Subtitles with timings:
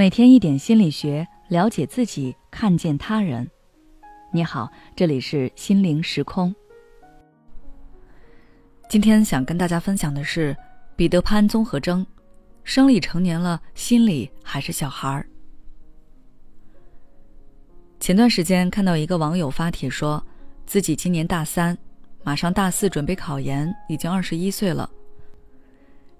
[0.00, 3.46] 每天一点心理学，了解自己，看见他人。
[4.32, 4.66] 你好，
[4.96, 6.54] 这里是心灵时空。
[8.88, 10.56] 今天想跟大家分享的是
[10.96, 12.06] 彼得潘综合征：
[12.64, 15.26] 生理成年了，心理还是小孩儿。
[18.00, 20.26] 前段时间看到一个网友发帖说，
[20.64, 21.76] 自己今年大三，
[22.24, 24.90] 马上大四准备考研，已经二十一岁了，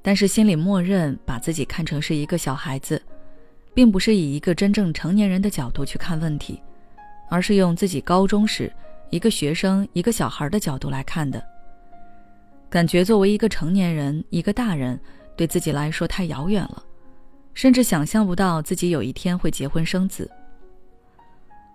[0.03, 3.03] 但是心里默认把自己看成是一个小孩子。
[3.75, 6.61] 并不是以一个真正成年人的角度去看问题，
[7.29, 8.73] 而是用自己高中时
[9.11, 11.43] 一个学生、一个小孩的角度来看的。
[12.69, 14.99] 感觉作为一个成年人、一个大人，
[15.37, 16.83] 对自己来说太遥远了，
[17.53, 20.31] 甚至想象不到自己有一天会结婚生子。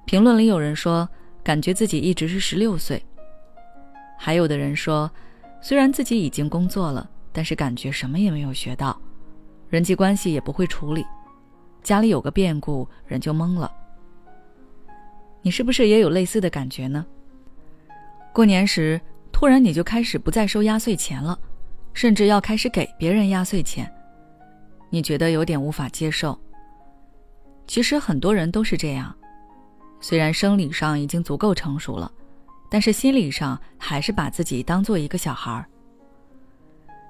[0.05, 1.07] 评论里有人说，
[1.43, 2.97] 感觉自己一直是十六岁；
[4.17, 5.11] 还有的人说，
[5.61, 8.97] 虽然自己已经工作了，但是感觉什么也没有学到，
[9.67, 11.03] 人际关系也不会处理。
[11.85, 13.71] 家里有个变故，人就懵了。
[15.43, 17.05] 你是不是也有类似的感觉呢？
[18.33, 18.99] 过年时，
[19.31, 21.37] 突然你就开始不再收压岁钱了，
[21.93, 23.87] 甚至要开始给别人压岁钱，
[24.89, 26.35] 你觉得有点无法接受。
[27.67, 29.15] 其实很多人都是这样，
[30.01, 32.11] 虽然生理上已经足够成熟了，
[32.67, 35.63] 但是心理上还是把自己当做一个小孩儿。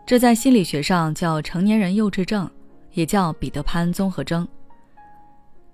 [0.05, 2.51] 这在心理学上叫成年人幼稚症，
[2.91, 4.45] 也叫彼得潘综合征。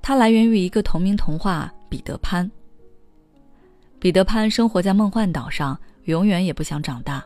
[0.01, 2.45] 它来源于一个同名童话《彼得潘》。
[3.99, 7.23] 彼得潘生活在梦幻岛上，永远也不想长大。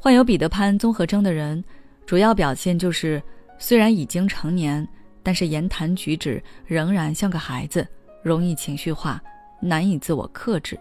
[0.00, 1.62] 患有彼得潘综合征的人，
[2.04, 3.22] 主要表现就是，
[3.58, 4.86] 虽然已经成年，
[5.22, 7.86] 但是言谈举止仍然像个孩子，
[8.22, 9.22] 容易情绪化，
[9.60, 10.76] 难以自我克制，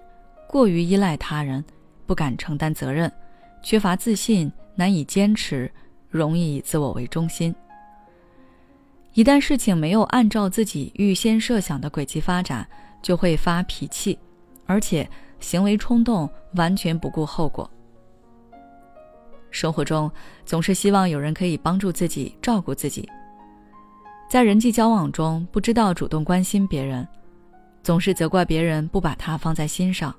[0.47, 1.63] 过于依赖他人，
[2.07, 3.11] 不敢承担责任，
[3.61, 5.71] 缺乏自信，难以坚持，
[6.09, 7.53] 容易以自我为中心。
[9.19, 12.65] 一旦事情没有按照自己预先设想的轨迹发展，
[13.01, 14.17] 就会发脾气，
[14.65, 15.05] 而且
[15.41, 17.69] 行为冲动，完全不顾后果。
[19.51, 20.09] 生活中
[20.45, 23.09] 总是希望有人可以帮助自己、照顾自己，
[24.29, 27.05] 在人际交往中不知道主动关心别人，
[27.83, 30.15] 总是责怪别人不把他放在心上。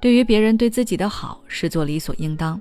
[0.00, 2.60] 对于别人对自己的好视作理所应当。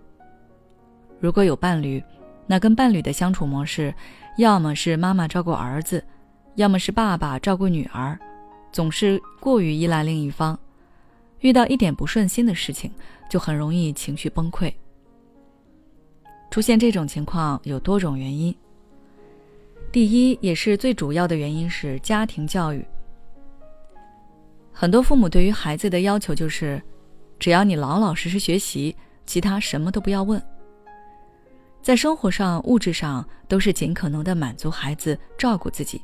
[1.19, 2.03] 如果有伴侣，
[2.47, 3.93] 那跟伴侣的相处模式。
[4.37, 6.01] 要么是妈妈照顾儿子，
[6.55, 8.17] 要么是爸爸照顾女儿，
[8.71, 10.57] 总是过于依赖另一方，
[11.41, 12.89] 遇到一点不顺心的事情，
[13.29, 14.73] 就很容易情绪崩溃。
[16.49, 18.55] 出现这种情况有多种原因。
[19.91, 22.83] 第一，也是最主要的原因是家庭教育。
[24.71, 26.81] 很多父母对于孩子的要求就是，
[27.37, 30.41] 只要你老老实实学习，其他什么都不要问。
[31.81, 36.01] 在生活上、物质上都是尽可能的满足孩子、照顾自己，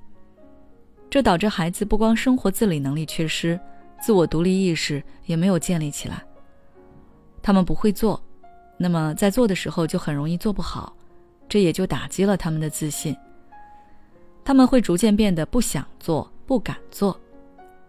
[1.10, 3.60] 这导致孩子不光生活自理能力缺失，
[4.02, 6.24] 自我独立意识也没有建立起来。
[7.44, 8.22] 他们不会做，
[8.78, 10.92] 那么在做的时候就很容易做不好，
[11.48, 13.16] 这也就打击了他们的自信。
[14.44, 17.20] 他们会逐渐变得不想做、不敢做，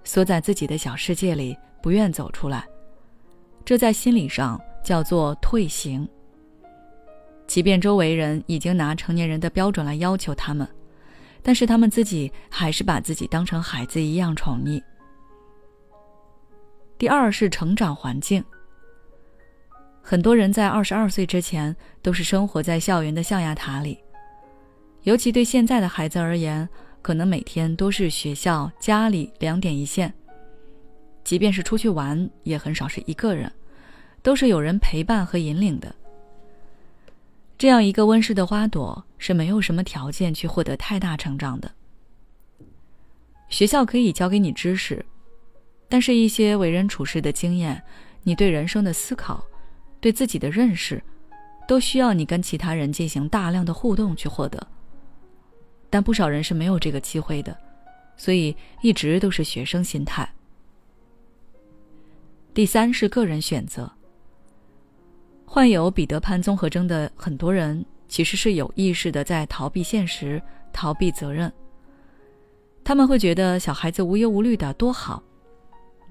[0.04, 2.66] 缩在自己的小世界里，不愿走出来。
[3.64, 6.06] 这在心理上叫做退行。
[7.48, 10.68] 即便周围人已经拿成年人的标准来要求他们，
[11.42, 14.80] 但是他们自己还是把自己当成孩子一样宠溺。
[16.98, 18.44] 第二是成长环境。
[20.02, 23.98] 很多人在二十二岁之前都是生活在校园的象牙塔里，
[25.04, 26.68] 尤其对现在的孩子而言，
[27.00, 30.12] 可能每天都是学校、家里两点一线，
[31.24, 33.50] 即便是出去玩，也很少是一个人，
[34.22, 35.94] 都是有人陪伴和引领的。
[37.58, 41.68] 这样一个温室的花朵是没有什么条件去获得太大成长的。
[43.48, 45.04] 学校可以教给你知识，
[45.88, 47.82] 但是一些为人处事的经验，
[48.22, 49.44] 你对人生的思考，
[50.00, 51.02] 对自己的认识，
[51.66, 54.64] 都需要你跟其他人进行大量的互动去获得。
[55.90, 57.56] 但不少人是没有这个机会的，
[58.16, 60.30] 所以一直都是学生心态。
[62.54, 63.90] 第三是个人选择。
[65.50, 70.40] 患有彼得潘综合征的很多人，其实是有意识的在逃避现实、
[70.74, 71.50] 逃避责任。
[72.84, 75.22] 他们会觉得小孩子无忧无虑的多好，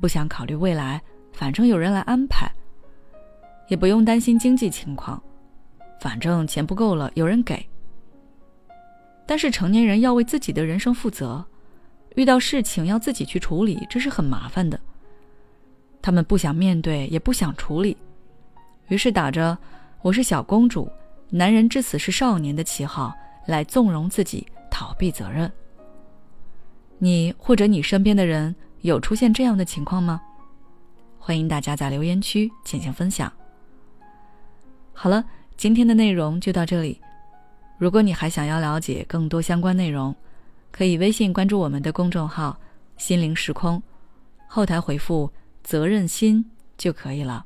[0.01, 1.00] 不想考虑未来，
[1.31, 2.51] 反正有人来安排，
[3.68, 5.22] 也不用担心经济情况，
[6.01, 7.63] 反正钱不够了有人给。
[9.28, 11.45] 但是成年人要为自己的人生负责，
[12.16, 14.80] 遇到事情要自己去处理，这是很麻烦的。
[16.01, 17.95] 他们不想面对，也不想处理。
[18.88, 19.57] 于是打着
[20.01, 20.89] “我是小公主，
[21.30, 23.13] 男人至死是少年”的旗号
[23.45, 25.51] 来纵容自己，逃避责任。
[26.98, 30.22] 你或者你身边的人有出现这样的情况吗？
[31.19, 33.31] 欢迎大家在留言区进行分享。
[34.94, 35.24] 好了，
[35.57, 37.01] 今天的内容就到这里。
[37.78, 40.16] 如果你还想要了解更多相关内容，
[40.72, 42.57] 可以微信关注我们的公众号
[42.95, 43.84] “心灵时空”，
[44.48, 45.30] 后台回复
[45.62, 47.45] “责任心”就可以了。